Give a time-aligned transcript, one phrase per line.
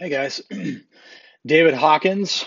[0.00, 0.42] Hey guys,
[1.46, 2.44] David Hawkins.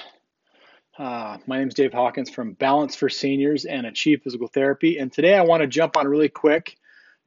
[0.99, 4.97] Uh, my name is Dave Hawkins from Balance for Seniors and Achieve Physical Therapy.
[4.97, 6.75] And today I want to jump on really quick.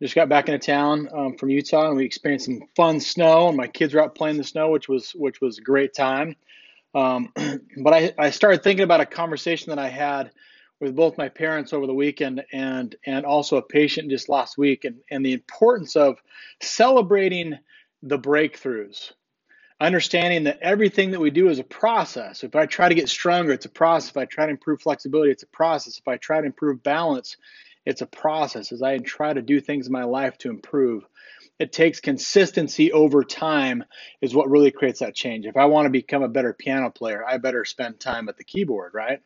[0.03, 3.49] Just got back into town um, from Utah and we experienced some fun snow.
[3.49, 6.37] And my kids were out playing the snow, which was which was a great time.
[6.95, 7.33] Um,
[7.83, 10.33] but I, I started thinking about a conversation that I had
[10.81, 14.85] with both my parents over the weekend and and also a patient just last week,
[14.85, 16.19] and and the importance of
[16.61, 17.59] celebrating
[18.03, 19.13] the breakthroughs
[19.81, 22.45] understanding that everything that we do is a process.
[22.45, 24.11] If I try to get stronger, it's a process.
[24.11, 25.99] If I try to improve flexibility, it's a process.
[25.99, 27.37] If I try to improve balance,
[27.87, 28.73] it's a process.
[28.73, 31.05] As I try to do things in my life to improve,
[31.59, 33.85] it takes consistency over time,
[34.21, 35.47] is what really creates that change.
[35.47, 38.45] If I want to become a better piano player, I better spend time at the
[38.45, 39.21] keyboard, right?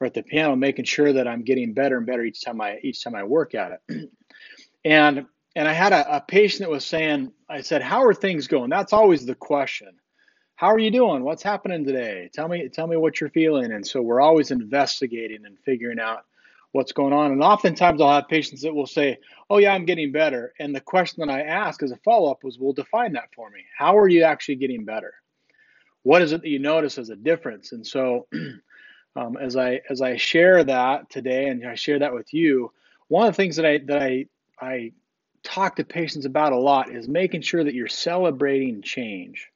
[0.00, 2.78] Or at the piano, making sure that I'm getting better and better each time I
[2.82, 4.10] each time I work at it.
[4.84, 8.46] and and I had a, a patient that was saying, I said, "How are things
[8.46, 9.88] going?" That's always the question.
[10.62, 11.24] How are you doing?
[11.24, 12.30] What's happening today?
[12.32, 13.72] Tell me, tell me what you're feeling.
[13.72, 16.24] And so we're always investigating and figuring out
[16.70, 17.32] what's going on.
[17.32, 19.18] And oftentimes I'll have patients that will say,
[19.50, 22.60] "Oh yeah, I'm getting better." And the question that I ask as a follow-up was,
[22.60, 23.64] "Well, define that for me.
[23.76, 25.14] How are you actually getting better?
[26.04, 28.28] What is it that you notice as a difference?" And so,
[29.16, 32.70] um, as I as I share that today, and I share that with you,
[33.08, 34.26] one of the things that I that I
[34.60, 34.92] I
[35.42, 39.51] talk to patients about a lot is making sure that you're celebrating change.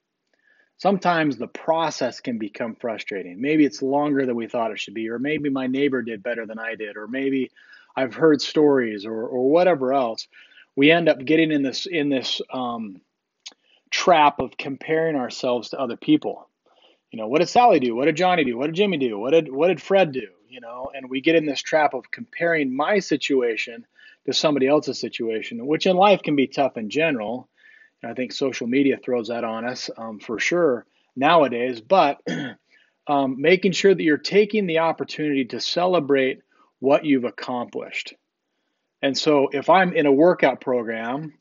[0.78, 3.41] Sometimes the process can become frustrating.
[3.41, 6.46] Maybe it's longer than we thought it should be, or maybe my neighbor did better
[6.46, 7.50] than I did, or maybe
[7.96, 10.28] I've heard stories, or or whatever else.
[10.74, 13.00] We end up getting in this in this um,
[13.91, 16.48] trap of comparing ourselves to other people.
[17.10, 17.97] You know, what did Sally do?
[17.97, 18.58] What did Johnny do?
[18.58, 19.19] What did Jimmy do?
[19.19, 20.28] What did what did Fred do?
[20.50, 23.86] You know, and we get in this trap of comparing my situation
[24.27, 27.48] to somebody else's situation, which in life can be tough in general.
[28.02, 31.80] And I think social media throws that on us um, for sure nowadays.
[31.80, 32.20] But
[33.06, 36.41] um, making sure that you're taking the opportunity to celebrate
[36.78, 38.15] what you've accomplished.
[39.03, 41.34] And so if I'm in a workout program,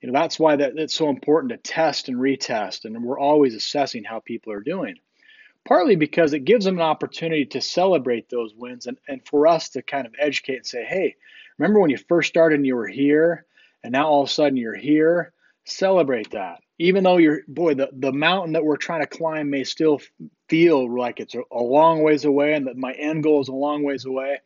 [0.00, 3.54] you know that's why that, it's so important to test and retest, and we're always
[3.54, 4.96] assessing how people are doing.
[5.66, 9.70] Partly because it gives them an opportunity to celebrate those wins, and, and for us
[9.70, 11.16] to kind of educate and say, hey,
[11.58, 13.46] Remember when you first started and you were here,
[13.82, 15.32] and now all of a sudden you're here?
[15.64, 16.60] Celebrate that.
[16.78, 20.00] Even though you're, boy, the, the mountain that we're trying to climb may still
[20.48, 23.52] feel like it's a, a long ways away and that my end goal is a
[23.52, 24.40] long ways away.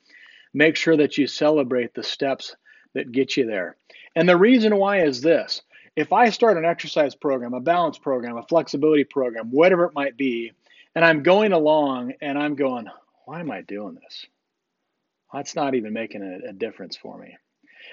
[0.55, 2.55] Make sure that you celebrate the steps
[2.95, 3.77] that get you there.
[4.15, 5.63] And the reason why is this
[5.97, 10.17] if I start an exercise program, a balance program, a flexibility program, whatever it might
[10.17, 10.53] be,
[10.95, 12.87] and I'm going along and I'm going,
[13.25, 14.27] why am I doing this?
[15.33, 17.37] that's not even making a, a difference for me.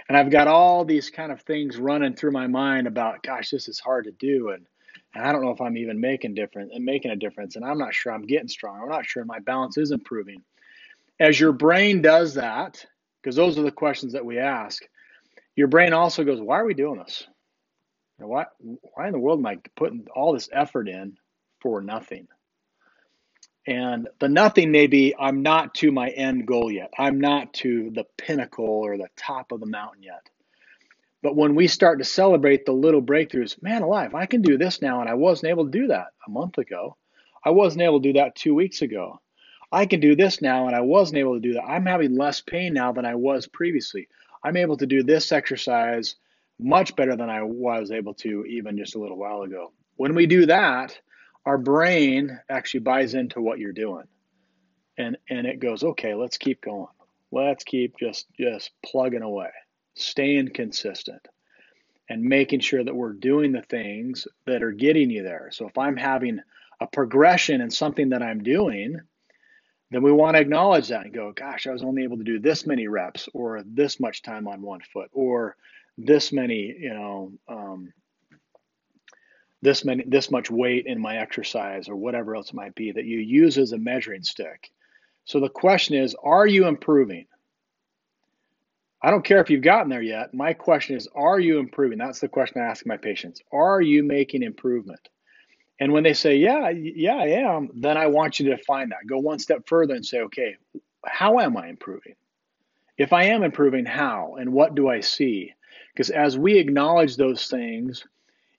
[0.08, 3.68] And I've got all these kind of things running through my mind about, gosh, this
[3.68, 4.66] is hard to do, and
[5.14, 7.78] and I don't know if I'm even making different and making a difference, and I'm
[7.78, 8.82] not sure I'm getting strong.
[8.82, 10.44] I'm not sure my balance is improving.
[11.20, 12.86] As your brain does that,
[13.22, 14.84] because those are the questions that we ask,
[15.56, 17.26] your brain also goes, why are we doing this?
[18.18, 21.18] Why, why in the world am I putting all this effort in
[21.62, 22.28] for nothing?
[23.68, 26.92] And the nothing may be I'm not to my end goal yet.
[26.98, 30.30] I'm not to the pinnacle or the top of the mountain yet.
[31.24, 34.82] But when we start to celebrate the little breakthroughs, man alive, I can do this
[34.82, 36.98] now, and I wasn't able to do that a month ago.
[37.44, 39.20] I wasn't able to do that two weeks ago.
[39.72, 41.64] I can do this now, and I wasn't able to do that.
[41.66, 44.08] I'm having less pain now than I was previously.
[44.44, 46.16] I'm able to do this exercise
[46.60, 49.74] much better than I was able to even just a little while ago.
[49.98, 50.98] When we do that,
[51.46, 54.06] our brain actually buys into what you're doing.
[54.98, 56.88] And and it goes okay let's keep going.
[57.32, 59.50] Let's keep just just plugging away
[59.96, 61.26] staying consistent
[62.10, 65.50] and making sure that we're doing the things that are getting you there.
[65.52, 66.40] So if i'm having
[66.80, 69.00] a progression in something that i'm doing
[69.92, 72.40] then we want to acknowledge that and go gosh i was only able to do
[72.40, 75.56] this many reps or this much time on one foot or
[75.98, 77.94] this many you know um,
[79.66, 83.06] this many this much weight in my exercise or whatever else it might be that
[83.06, 84.72] you use as a measuring stick.
[85.26, 87.26] So the question is, are you improving?
[89.02, 90.34] I don't care if you've gotten there yet.
[90.34, 91.98] My question is, are you improving?
[91.98, 93.42] That's the question I ask my patients.
[93.52, 95.10] Are you making improvement?
[95.80, 99.08] And when they say, yeah, yeah, I am, then I want you to define that.
[99.08, 100.56] Go one step further and say, okay,
[101.06, 102.16] how am I improving?
[102.98, 104.38] If I am improving, how?
[104.40, 105.54] And what do I see?
[105.94, 108.06] Because as we acknowledge those things,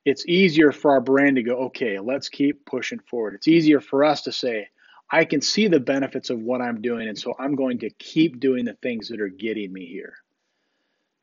[0.06, 3.34] it's easier for our brain to go, okay, let's keep pushing forward.
[3.34, 4.68] It's easier for us to say,
[5.10, 8.38] I can see the benefits of what I'm doing, and so I'm going to keep
[8.38, 10.14] doing the things that are getting me here.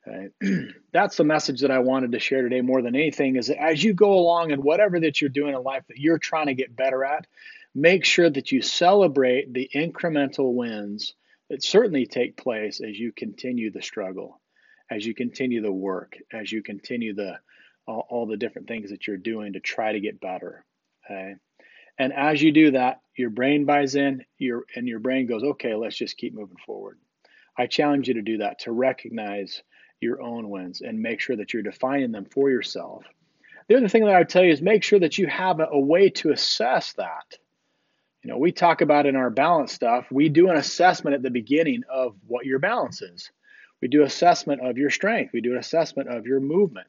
[0.05, 0.67] Okay.
[0.91, 3.81] That's the message that I wanted to share today more than anything is that as
[3.81, 6.75] you go along and whatever that you're doing in life that you're trying to get
[6.75, 7.25] better at,
[7.73, 11.13] make sure that you celebrate the incremental wins
[11.49, 14.41] that certainly take place as you continue the struggle,
[14.91, 17.39] as you continue the work, as you continue the
[17.87, 20.65] all, all the different things that you're doing to try to get better.
[21.05, 21.35] Okay.
[21.97, 25.75] And as you do that, your brain buys in, your and your brain goes, okay,
[25.75, 26.97] let's just keep moving forward.
[27.57, 29.61] I challenge you to do that, to recognize
[29.99, 33.05] your own wins and make sure that you're defining them for yourself.
[33.67, 35.67] The other thing that I would tell you is make sure that you have a,
[35.71, 37.37] a way to assess that.
[38.23, 41.29] You know, we talk about in our balance stuff, we do an assessment at the
[41.29, 43.31] beginning of what your balance is.
[43.81, 45.33] We do assessment of your strength.
[45.33, 46.87] We do an assessment of your movement.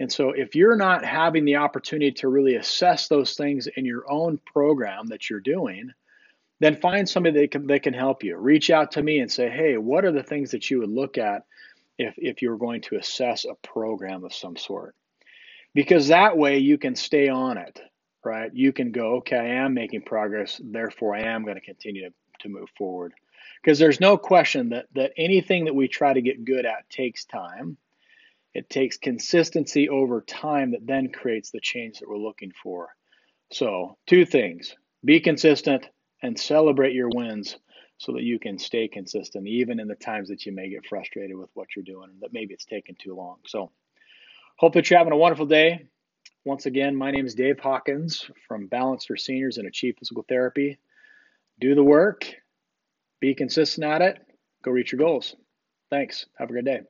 [0.00, 4.10] And so, if you're not having the opportunity to really assess those things in your
[4.10, 5.92] own program that you're doing,
[6.60, 8.36] then find somebody that can, that can help you.
[8.36, 11.18] Reach out to me and say, hey, what are the things that you would look
[11.18, 11.44] at
[11.98, 14.94] if, if you're going to assess a program of some sort?
[15.74, 17.80] Because that way you can stay on it,
[18.24, 18.50] right?
[18.54, 22.14] You can go, okay, I am making progress, therefore I am going to continue to,
[22.40, 23.12] to move forward.
[23.62, 27.24] Because there's no question that, that anything that we try to get good at takes
[27.24, 27.76] time
[28.54, 32.88] it takes consistency over time that then creates the change that we're looking for.
[33.50, 34.74] So, two things
[35.04, 35.86] be consistent
[36.22, 37.58] and celebrate your wins
[37.98, 41.36] so that you can stay consistent, even in the times that you may get frustrated
[41.36, 43.38] with what you're doing and that maybe it's taking too long.
[43.46, 43.70] So,
[44.56, 45.88] hope that you're having a wonderful day.
[46.44, 50.78] Once again, my name is Dave Hawkins from Balance for Seniors and Achieve Physical Therapy.
[51.60, 52.26] Do the work,
[53.20, 54.18] be consistent at it,
[54.62, 55.34] go reach your goals.
[55.90, 56.26] Thanks.
[56.38, 56.80] Have a good day.